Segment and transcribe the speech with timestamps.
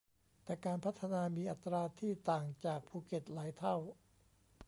[0.43, 3.75] แต่การพัฒนามีอัตราที่ต่างจากภูเก็ตหลายเท่า